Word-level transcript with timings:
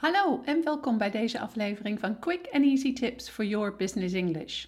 Hallo 0.00 0.40
en 0.44 0.64
welkom 0.64 0.98
bij 0.98 1.10
deze 1.10 1.40
aflevering 1.40 2.00
van 2.00 2.18
Quick 2.18 2.48
and 2.52 2.64
Easy 2.64 2.92
Tips 2.92 3.28
for 3.28 3.44
Your 3.44 3.76
Business 3.76 4.14
English. 4.14 4.66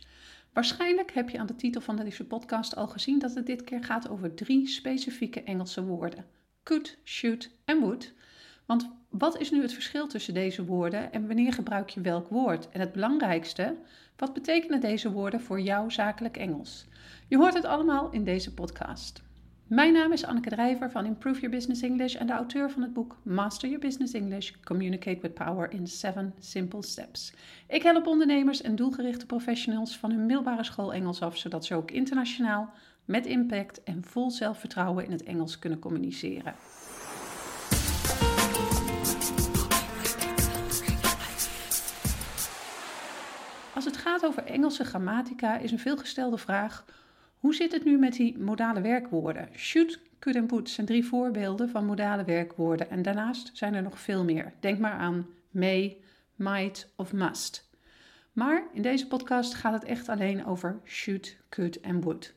Waarschijnlijk 0.53 1.13
heb 1.13 1.29
je 1.29 1.39
aan 1.39 1.47
de 1.47 1.57
titel 1.57 1.81
van 1.81 1.97
deze 1.97 2.27
podcast 2.27 2.77
al 2.77 2.89
gezien 2.89 3.19
dat 3.19 3.35
het 3.35 3.47
dit 3.47 3.65
keer 3.65 3.85
gaat 3.85 4.09
over 4.09 4.35
drie 4.35 4.67
specifieke 4.67 5.43
Engelse 5.43 5.85
woorden: 5.85 6.25
could, 6.63 6.99
should 7.05 7.51
en 7.65 7.81
would. 7.81 8.13
Want 8.67 8.91
wat 9.09 9.41
is 9.41 9.51
nu 9.51 9.63
het 9.63 9.73
verschil 9.73 10.07
tussen 10.07 10.35
deze 10.35 10.65
woorden 10.65 11.13
en 11.13 11.27
wanneer 11.27 11.53
gebruik 11.53 11.89
je 11.89 12.01
welk 12.01 12.29
woord? 12.29 12.69
En 12.69 12.81
het 12.81 12.93
belangrijkste, 12.93 13.77
wat 14.17 14.33
betekenen 14.33 14.81
deze 14.81 15.13
woorden 15.13 15.41
voor 15.41 15.61
jouw 15.61 15.89
zakelijk 15.89 16.37
Engels? 16.37 16.87
Je 17.29 17.37
hoort 17.37 17.55
het 17.55 17.65
allemaal 17.65 18.11
in 18.11 18.25
deze 18.25 18.55
podcast. 18.55 19.23
Mijn 19.73 19.93
naam 19.93 20.13
is 20.13 20.25
Anneke 20.25 20.49
Drijver 20.49 20.91
van 20.91 21.07
Improve 21.07 21.41
Your 21.41 21.57
Business 21.57 21.83
English 21.83 22.15
en 22.15 22.27
de 22.27 22.33
auteur 22.33 22.71
van 22.71 22.83
het 22.83 22.93
boek 22.93 23.17
Master 23.23 23.69
Your 23.69 23.85
Business 23.85 24.13
English: 24.13 24.53
Communicate 24.65 25.21
with 25.21 25.35
Power 25.35 25.73
in 25.73 25.87
7 25.87 26.35
Simple 26.39 26.83
Steps. 26.83 27.35
Ik 27.69 27.83
help 27.83 28.07
ondernemers 28.07 28.63
en 28.63 28.77
doelgerichte 28.77 29.27
professionals 29.27 29.99
van 29.99 30.11
hun 30.11 30.27
middelbare 30.27 30.65
school 30.65 30.93
Engels 30.93 31.21
af, 31.21 31.37
zodat 31.37 31.65
ze 31.65 31.75
ook 31.75 31.91
internationaal, 31.91 32.71
met 33.05 33.27
impact 33.27 33.83
en 33.83 34.05
vol 34.05 34.31
zelfvertrouwen 34.31 35.05
in 35.05 35.11
het 35.11 35.23
Engels 35.23 35.59
kunnen 35.59 35.79
communiceren. 35.79 36.55
Als 43.75 43.85
het 43.85 43.97
gaat 43.97 44.25
over 44.25 44.45
Engelse 44.45 44.85
grammatica 44.85 45.59
is 45.59 45.73
een 45.73 45.79
veelgestelde 45.79 46.39
vraag 46.39 46.85
hoe 47.43 47.55
zit 47.55 47.73
het 47.73 47.85
nu 47.85 47.99
met 47.99 48.13
die 48.13 48.39
modale 48.39 48.81
werkwoorden? 48.81 49.49
Should, 49.57 49.99
could 50.19 50.39
en 50.39 50.49
would 50.49 50.71
zijn 50.71 50.87
drie 50.87 51.05
voorbeelden 51.05 51.69
van 51.69 51.87
modale 51.87 52.25
werkwoorden 52.25 52.91
en 52.91 53.03
daarnaast 53.03 53.51
zijn 53.53 53.75
er 53.75 53.83
nog 53.83 54.01
veel 54.01 54.25
meer. 54.25 54.53
Denk 54.61 54.79
maar 54.79 54.93
aan 54.93 55.27
may, 55.51 55.97
might 56.35 56.93
of 56.97 57.13
must. 57.13 57.71
Maar 58.33 58.63
in 58.73 58.83
deze 58.83 59.07
podcast 59.07 59.55
gaat 59.55 59.73
het 59.73 59.85
echt 59.85 60.09
alleen 60.09 60.47
over 60.47 60.81
should, 60.85 61.37
could 61.49 61.81
en 61.81 62.01
would. 62.01 62.35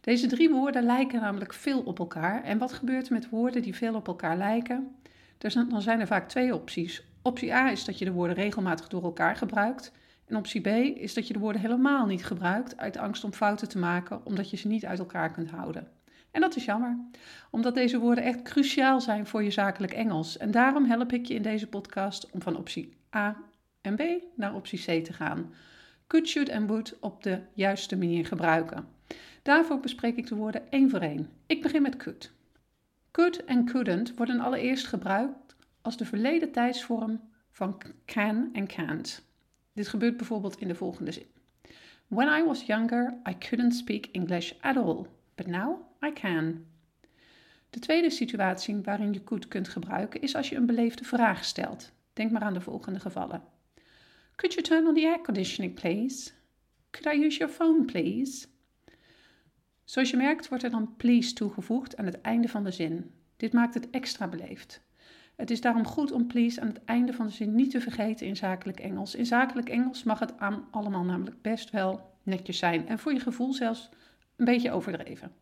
Deze 0.00 0.26
drie 0.26 0.50
woorden 0.50 0.82
lijken 0.82 1.20
namelijk 1.20 1.52
veel 1.52 1.80
op 1.80 1.98
elkaar. 1.98 2.42
En 2.42 2.58
wat 2.58 2.72
gebeurt 2.72 3.06
er 3.06 3.12
met 3.12 3.28
woorden 3.28 3.62
die 3.62 3.74
veel 3.74 3.94
op 3.94 4.06
elkaar 4.06 4.36
lijken? 4.36 4.96
dan 5.38 5.82
zijn 5.82 6.00
er 6.00 6.06
vaak 6.06 6.28
twee 6.28 6.54
opties. 6.54 7.04
Optie 7.22 7.54
A 7.54 7.70
is 7.70 7.84
dat 7.84 7.98
je 7.98 8.04
de 8.04 8.12
woorden 8.12 8.36
regelmatig 8.36 8.88
door 8.88 9.02
elkaar 9.02 9.36
gebruikt. 9.36 9.92
En 10.26 10.36
optie 10.36 10.60
B 10.60 10.66
is 10.98 11.14
dat 11.14 11.26
je 11.26 11.32
de 11.32 11.38
woorden 11.38 11.60
helemaal 11.60 12.06
niet 12.06 12.24
gebruikt 12.24 12.76
uit 12.76 12.96
angst 12.96 13.24
om 13.24 13.32
fouten 13.32 13.68
te 13.68 13.78
maken, 13.78 14.26
omdat 14.26 14.50
je 14.50 14.56
ze 14.56 14.68
niet 14.68 14.86
uit 14.86 14.98
elkaar 14.98 15.30
kunt 15.30 15.50
houden. 15.50 15.88
En 16.30 16.40
dat 16.40 16.56
is 16.56 16.64
jammer, 16.64 16.98
omdat 17.50 17.74
deze 17.74 17.98
woorden 17.98 18.24
echt 18.24 18.42
cruciaal 18.42 19.00
zijn 19.00 19.26
voor 19.26 19.42
je 19.42 19.50
zakelijk 19.50 19.92
Engels. 19.92 20.36
En 20.36 20.50
daarom 20.50 20.84
help 20.84 21.12
ik 21.12 21.26
je 21.26 21.34
in 21.34 21.42
deze 21.42 21.66
podcast 21.66 22.30
om 22.30 22.42
van 22.42 22.56
optie 22.56 22.96
A 23.14 23.36
en 23.80 23.96
B 23.96 24.02
naar 24.34 24.54
optie 24.54 24.78
C 24.78 25.04
te 25.04 25.12
gaan. 25.12 25.52
Could, 26.06 26.28
should 26.28 26.48
en 26.48 26.66
would 26.66 26.98
op 27.00 27.22
de 27.22 27.40
juiste 27.52 27.96
manier 27.96 28.26
gebruiken. 28.26 28.88
Daarvoor 29.42 29.80
bespreek 29.80 30.16
ik 30.16 30.26
de 30.26 30.34
woorden 30.34 30.70
één 30.70 30.90
voor 30.90 31.00
één. 31.00 31.28
Ik 31.46 31.62
begin 31.62 31.82
met 31.82 31.96
could. 31.96 32.32
Could 33.10 33.44
en 33.44 33.64
couldn't 33.64 34.16
worden 34.16 34.40
allereerst 34.40 34.86
gebruikt 34.86 35.56
als 35.82 35.96
de 35.96 36.04
verleden 36.04 36.52
tijdsvorm 36.52 37.20
van 37.50 37.82
can 38.04 38.48
en 38.52 38.66
can't. 38.66 39.24
Dit 39.76 39.88
gebeurt 39.88 40.16
bijvoorbeeld 40.16 40.60
in 40.60 40.68
de 40.68 40.74
volgende 40.74 41.12
zin. 41.12 41.26
When 42.06 42.28
I 42.40 42.44
was 42.44 42.62
younger, 42.62 43.20
I 43.28 43.38
couldn't 43.38 43.74
speak 43.74 44.06
English 44.12 44.52
at 44.60 44.76
all, 44.76 45.06
but 45.34 45.46
now 45.46 45.80
I 46.04 46.12
can. 46.12 46.64
De 47.70 47.78
tweede 47.78 48.10
situatie 48.10 48.76
waarin 48.82 49.12
je 49.12 49.24
could 49.24 49.48
kunt 49.48 49.68
gebruiken 49.68 50.20
is 50.20 50.34
als 50.34 50.48
je 50.48 50.56
een 50.56 50.66
beleefde 50.66 51.04
vraag 51.04 51.44
stelt. 51.44 51.92
Denk 52.12 52.30
maar 52.30 52.42
aan 52.42 52.54
de 52.54 52.60
volgende 52.60 53.00
gevallen. 53.00 53.42
Could 54.36 54.54
you 54.54 54.66
turn 54.66 54.86
on 54.86 54.94
the 54.94 55.06
air 55.06 55.20
conditioning, 55.20 55.74
please? 55.74 56.30
Could 56.90 57.16
I 57.16 57.24
use 57.24 57.38
your 57.38 57.52
phone, 57.52 57.84
please? 57.84 58.46
Zoals 59.84 60.10
je 60.10 60.16
merkt 60.16 60.48
wordt 60.48 60.64
er 60.64 60.70
dan 60.70 60.96
please 60.96 61.32
toegevoegd 61.32 61.96
aan 61.96 62.06
het 62.06 62.20
einde 62.20 62.48
van 62.48 62.64
de 62.64 62.70
zin. 62.70 63.10
Dit 63.36 63.52
maakt 63.52 63.74
het 63.74 63.90
extra 63.90 64.28
beleefd. 64.28 64.85
Het 65.36 65.50
is 65.50 65.60
daarom 65.60 65.84
goed 65.84 66.12
om 66.12 66.26
please 66.26 66.60
aan 66.60 66.66
het 66.66 66.84
einde 66.84 67.12
van 67.12 67.26
de 67.26 67.32
zin 67.32 67.54
niet 67.54 67.70
te 67.70 67.80
vergeten 67.80 68.26
in 68.26 68.36
zakelijk 68.36 68.80
Engels. 68.80 69.14
In 69.14 69.26
zakelijk 69.26 69.68
Engels 69.68 70.02
mag 70.02 70.18
het 70.18 70.32
allemaal 70.70 71.04
namelijk 71.04 71.42
best 71.42 71.70
wel 71.70 72.14
netjes 72.22 72.58
zijn 72.58 72.88
en 72.88 72.98
voor 72.98 73.12
je 73.12 73.20
gevoel 73.20 73.52
zelfs 73.52 73.88
een 74.36 74.44
beetje 74.44 74.70
overdreven. 74.70 75.32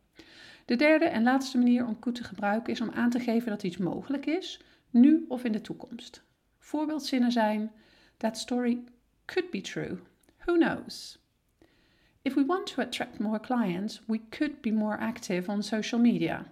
De 0.65 0.77
derde 0.77 1.05
en 1.05 1.23
laatste 1.23 1.59
manier 1.59 1.87
om 1.87 1.99
could 1.99 2.17
te 2.17 2.25
gebruiken 2.25 2.73
is 2.73 2.81
om 2.81 2.91
aan 2.91 3.11
te 3.11 3.21
geven 3.21 3.51
dat 3.51 3.63
iets 3.63 3.77
mogelijk 3.77 4.27
is, 4.27 4.61
nu 4.91 5.25
of 5.29 5.45
in 5.45 5.53
de 5.53 5.61
toekomst. 5.61 6.25
Voorbeeldzinnen 6.59 7.33
zijn: 7.33 7.71
That 8.17 8.39
story 8.39 8.85
could 9.25 9.51
be 9.51 9.61
true. 9.61 9.99
Who 10.39 10.59
knows? 10.59 11.19
If 12.23 12.35
we 12.35 12.45
want 12.47 12.67
to 12.67 12.83
attract 12.83 13.19
more 13.19 13.41
clients, 13.41 14.03
we 14.07 14.21
could 14.29 14.61
be 14.61 14.73
more 14.73 14.99
active 14.99 15.51
on 15.51 15.63
social 15.63 16.01
media. 16.01 16.47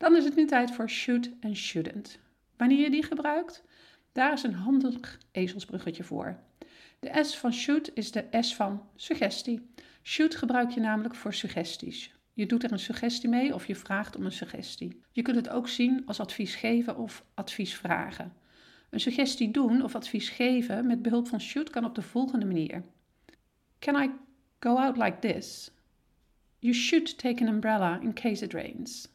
Dan 0.00 0.16
is 0.16 0.24
het 0.24 0.36
nu 0.36 0.46
tijd 0.46 0.70
voor 0.70 0.90
should 0.90 1.30
en 1.40 1.56
shouldn't. 1.56 2.18
Wanneer 2.56 2.78
je 2.78 2.90
die 2.90 3.02
gebruikt, 3.02 3.64
daar 4.12 4.32
is 4.32 4.42
een 4.42 4.54
handig 4.54 5.18
ezelsbruggetje 5.30 6.04
voor. 6.04 6.38
De 6.98 7.24
S 7.24 7.36
van 7.36 7.52
should 7.52 7.90
is 7.94 8.12
de 8.12 8.24
S 8.40 8.54
van 8.54 8.88
suggestie. 8.96 9.70
Should 10.02 10.36
gebruik 10.36 10.70
je 10.70 10.80
namelijk 10.80 11.14
voor 11.14 11.34
suggesties. 11.34 12.14
Je 12.32 12.46
doet 12.46 12.62
er 12.62 12.72
een 12.72 12.78
suggestie 12.78 13.28
mee 13.28 13.54
of 13.54 13.66
je 13.66 13.74
vraagt 13.74 14.16
om 14.16 14.24
een 14.24 14.32
suggestie. 14.32 15.00
Je 15.12 15.22
kunt 15.22 15.36
het 15.36 15.48
ook 15.48 15.68
zien 15.68 16.06
als 16.06 16.20
advies 16.20 16.54
geven 16.54 16.96
of 16.96 17.24
advies 17.34 17.74
vragen. 17.74 18.32
Een 18.90 19.00
suggestie 19.00 19.50
doen 19.50 19.82
of 19.82 19.94
advies 19.94 20.28
geven 20.28 20.86
met 20.86 21.02
behulp 21.02 21.28
van 21.28 21.40
should 21.40 21.70
kan 21.70 21.84
op 21.84 21.94
de 21.94 22.02
volgende 22.02 22.46
manier. 22.46 22.82
Can 23.78 24.02
I 24.02 24.10
go 24.60 24.76
out 24.76 24.96
like 24.96 25.18
this? 25.18 25.70
You 26.58 26.74
should 26.74 27.18
take 27.18 27.44
an 27.44 27.52
umbrella 27.52 28.00
in 28.00 28.12
case 28.12 28.44
it 28.44 28.52
rains. 28.52 29.08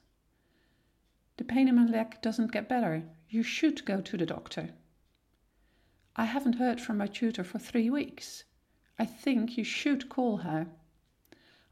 Pain 1.55 1.69
in 1.69 1.75
my 1.75 2.07
doesn't 2.21 2.51
get 2.51 2.67
better. 2.67 3.03
You 3.29 3.41
should 3.41 3.85
go 3.85 4.01
to 4.01 4.17
the 4.17 4.25
doctor. 4.25 4.73
I 6.13 6.25
haven't 6.25 6.57
heard 6.57 6.81
from 6.81 6.97
my 6.97 7.07
tutor 7.07 7.45
for 7.45 7.59
three 7.59 7.89
weeks. 7.89 8.43
I 8.99 9.05
think 9.05 9.55
you 9.55 9.63
should 9.63 10.09
call 10.09 10.39
her. 10.39 10.67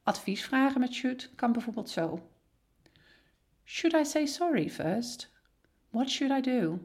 Adviesvragen 0.07 0.79
met 0.79 0.93
should 0.93 1.29
kan 1.35 1.51
bijvoorbeeld 1.51 1.89
zo. 1.89 2.29
Should 3.65 3.93
I 3.93 4.05
say 4.05 4.25
sorry 4.25 4.69
first? 4.69 5.27
What 5.89 6.09
should 6.09 6.31
I 6.31 6.41
do? 6.41 6.79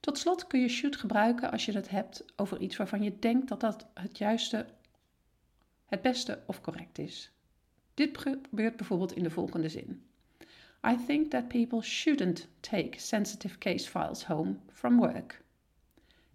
Tot 0.00 0.18
slot 0.18 0.46
kun 0.46 0.60
je 0.60 0.68
should 0.68 0.96
gebruiken 0.96 1.50
als 1.50 1.64
je 1.64 1.72
het 1.72 1.88
hebt 1.88 2.24
over 2.36 2.60
iets 2.60 2.76
waarvan 2.76 3.02
je 3.02 3.18
denkt 3.18 3.48
dat 3.48 3.60
dat 3.60 3.86
het 3.94 4.18
juiste, 4.18 4.66
het 5.86 6.02
beste 6.02 6.42
of 6.46 6.60
correct 6.60 6.98
is. 6.98 7.32
Dit 7.94 8.18
gebeurt 8.18 8.76
bijvoorbeeld 8.76 9.12
in 9.12 9.22
de 9.22 9.30
volgende 9.30 9.68
zin. 9.68 10.09
I 10.86 10.96
think 11.06 11.30
that 11.30 11.48
people 11.48 11.80
shouldn't 11.80 12.48
take 12.60 13.00
sensitive 13.00 13.58
case 13.58 13.88
files 13.88 14.24
home 14.24 14.58
from 14.72 14.98
work. 14.98 15.44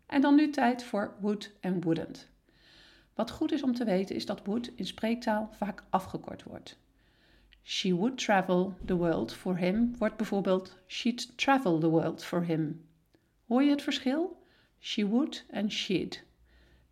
En 0.05 0.21
dan 0.21 0.35
nu 0.35 0.49
tijd 0.49 0.83
voor 0.83 1.15
would 1.19 1.51
en 1.59 1.81
wouldn't. 1.81 2.29
Wat 3.13 3.31
goed 3.31 3.51
is 3.51 3.63
om 3.63 3.73
te 3.73 3.85
weten 3.85 4.15
is 4.15 4.25
dat 4.25 4.45
would 4.45 4.71
in 4.75 4.85
spreektaal 4.85 5.49
vaak 5.51 5.83
afgekort 5.89 6.43
wordt. 6.43 6.77
She 7.63 7.95
would 7.95 8.17
travel 8.17 8.73
the 8.85 8.95
world 8.95 9.33
for 9.33 9.57
him 9.57 9.95
wordt 9.97 10.17
bijvoorbeeld 10.17 10.77
she'd 10.87 11.37
travel 11.37 11.79
the 11.79 11.89
world 11.89 12.23
for 12.23 12.43
him. 12.43 12.85
Hoor 13.47 13.63
je 13.63 13.69
het 13.69 13.81
verschil? 13.81 14.43
She 14.79 15.07
would 15.07 15.45
en 15.49 15.71
she'd. 15.71 16.23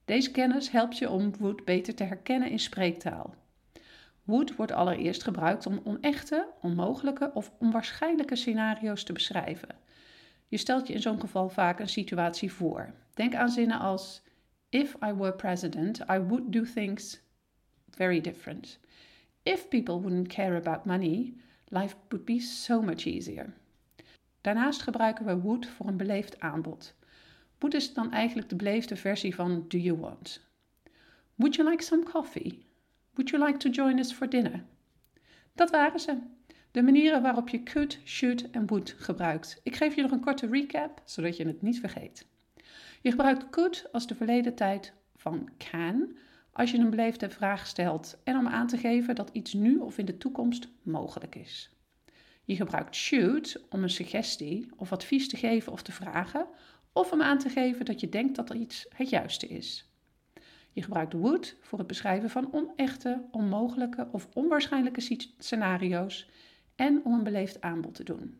Deze 0.05 0.31
kennis 0.31 0.69
helpt 0.69 0.97
je 0.97 1.09
om 1.09 1.37
would 1.37 1.65
beter 1.65 1.95
te 1.95 2.03
herkennen 2.03 2.49
in 2.49 2.59
spreektaal. 2.59 3.35
Would 4.23 4.55
wordt 4.55 4.71
allereerst 4.71 5.23
gebruikt 5.23 5.65
om 5.65 5.81
onechte, 5.83 6.47
onmogelijke 6.61 7.31
of 7.33 7.51
onwaarschijnlijke 7.59 8.35
scenario's 8.35 9.03
te 9.03 9.13
beschrijven. 9.13 9.69
Je 10.47 10.57
stelt 10.57 10.87
je 10.87 10.93
in 10.93 11.01
zo'n 11.01 11.19
geval 11.19 11.49
vaak 11.49 11.79
een 11.79 11.89
situatie 11.89 12.51
voor. 12.51 12.93
Denk 13.13 13.35
aan 13.35 13.49
zinnen 13.49 13.79
als: 13.79 14.21
If 14.69 14.95
I 15.05 15.13
were 15.13 15.33
president, 15.33 15.99
I 15.99 16.19
would 16.19 16.51
do 16.51 16.63
things 16.63 17.21
very 17.89 18.21
different. 18.21 18.79
If 19.43 19.67
people 19.67 19.99
wouldn't 19.99 20.27
care 20.27 20.55
about 20.55 20.85
money, 20.85 21.33
life 21.67 21.95
would 22.09 22.25
be 22.25 22.39
so 22.39 22.81
much 22.81 23.05
easier. 23.05 23.53
Daarnaast 24.41 24.81
gebruiken 24.81 25.25
we 25.25 25.39
would 25.39 25.67
voor 25.67 25.87
een 25.87 25.97
beleefd 25.97 26.39
aanbod. 26.39 26.95
Would 27.57 27.75
is 27.75 27.93
dan 27.93 28.11
eigenlijk 28.11 28.49
de 28.49 28.55
beleefde 28.55 28.95
versie 28.95 29.35
van 29.35 29.65
do 29.67 29.77
you 29.77 29.97
want. 29.97 30.41
Would 31.35 31.55
you 31.55 31.69
like 31.69 31.83
some 31.83 32.03
coffee? 32.03 32.65
Would 33.13 33.29
you 33.29 33.45
like 33.45 33.57
to 33.57 33.69
join 33.69 33.99
us 33.99 34.11
for 34.11 34.29
dinner? 34.29 34.63
Dat 35.55 35.69
waren 35.69 35.99
ze. 35.99 36.17
De 36.71 36.81
manieren 36.81 37.21
waarop 37.21 37.49
je 37.49 37.63
could, 37.63 37.99
should 38.03 38.51
en 38.51 38.67
would 38.67 38.95
gebruikt. 38.97 39.59
Ik 39.63 39.75
geef 39.75 39.95
je 39.95 40.01
nog 40.01 40.11
een 40.11 40.19
korte 40.19 40.47
recap, 40.47 41.01
zodat 41.05 41.37
je 41.37 41.47
het 41.47 41.61
niet 41.61 41.79
vergeet. 41.79 42.25
Je 43.01 43.09
gebruikt 43.09 43.49
could 43.49 43.91
als 43.91 44.07
de 44.07 44.15
verleden 44.15 44.55
tijd 44.55 44.93
van 45.15 45.49
can 45.57 46.17
als 46.51 46.71
je 46.71 46.77
een 46.77 46.89
beleefde 46.89 47.29
vraag 47.29 47.67
stelt 47.67 48.17
en 48.23 48.37
om 48.37 48.47
aan 48.47 48.67
te 48.67 48.77
geven 48.77 49.15
dat 49.15 49.29
iets 49.33 49.53
nu 49.53 49.77
of 49.77 49.97
in 49.97 50.05
de 50.05 50.17
toekomst 50.17 50.67
mogelijk 50.81 51.35
is. 51.35 51.69
Je 52.43 52.55
gebruikt 52.55 52.95
should 52.95 53.63
om 53.69 53.83
een 53.83 53.89
suggestie 53.89 54.69
of 54.75 54.91
advies 54.91 55.29
te 55.29 55.37
geven 55.37 55.71
of 55.71 55.81
te 55.81 55.91
vragen, 55.91 56.47
of 56.93 57.11
om 57.11 57.21
aan 57.21 57.37
te 57.37 57.49
geven 57.49 57.85
dat 57.85 57.99
je 57.99 58.09
denkt 58.09 58.35
dat 58.35 58.49
er 58.49 58.55
iets 58.55 58.85
het 58.95 59.09
juiste 59.09 59.47
is. 59.47 59.92
Je 60.73 60.81
gebruikt 60.81 61.13
would 61.13 61.55
voor 61.61 61.77
het 61.77 61.87
beschrijven 61.87 62.29
van 62.29 62.47
onechte, 62.51 63.21
onmogelijke 63.31 64.07
of 64.11 64.27
onwaarschijnlijke 64.33 65.19
scenario's 65.37 66.29
en 66.75 67.01
om 67.03 67.13
een 67.13 67.23
beleefd 67.23 67.61
aanbod 67.61 67.95
te 67.95 68.03
doen. 68.03 68.37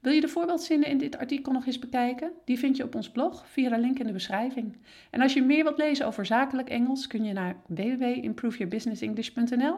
Wil 0.00 0.12
je 0.12 0.20
de 0.20 0.28
voorbeeldzinnen 0.28 0.88
in 0.88 0.98
dit 0.98 1.16
artikel 1.16 1.52
nog 1.52 1.66
eens 1.66 1.78
bekijken? 1.78 2.32
Die 2.44 2.58
vind 2.58 2.76
je 2.76 2.84
op 2.84 2.94
ons 2.94 3.10
blog 3.10 3.48
via 3.48 3.68
de 3.68 3.78
link 3.78 3.98
in 3.98 4.06
de 4.06 4.12
beschrijving. 4.12 4.76
En 5.10 5.20
als 5.20 5.32
je 5.32 5.42
meer 5.42 5.62
wilt 5.62 5.78
lezen 5.78 6.06
over 6.06 6.26
zakelijk 6.26 6.68
Engels, 6.68 7.06
kun 7.06 7.24
je 7.24 7.32
naar 7.32 7.56
www.improveyourbusinessenglish.nl. 7.66 9.76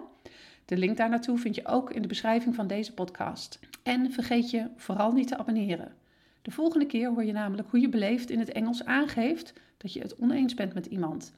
De 0.65 0.77
link 0.77 0.97
daar 0.97 1.09
naartoe 1.09 1.39
vind 1.39 1.55
je 1.55 1.67
ook 1.67 1.93
in 1.93 2.03
de 2.03 2.09
beschrijving 2.09 2.55
van 2.55 2.67
deze 2.67 2.95
podcast. 2.95 3.61
En 3.83 4.13
vergeet 4.13 4.51
je 4.51 4.69
vooral 4.77 5.13
niet 5.13 5.29
te 5.29 5.39
abonneren. 5.39 5.95
De 6.43 6.51
volgende 6.51 6.87
keer 6.87 7.09
hoor 7.09 7.25
je 7.25 7.33
namelijk 7.33 7.71
hoe 7.71 7.81
je 7.81 7.89
beleefd 7.89 8.31
in 8.31 8.39
het 8.39 8.53
Engels 8.53 8.85
aangeeft 8.85 9.53
dat 9.77 9.93
je 9.93 10.01
het 10.01 10.17
oneens 10.17 10.55
bent 10.55 10.75
met 10.75 10.87
iemand. 10.87 11.35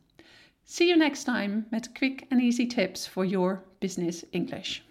See 0.68 0.88
you 0.88 0.96
next 0.96 1.22
time 1.24 1.66
with 1.70 1.94
quick 1.94 2.26
and 2.28 2.42
easy 2.42 2.66
tips 2.66 3.06
for 3.06 3.24
your 3.24 3.62
business 3.78 4.24
English. 4.32 4.82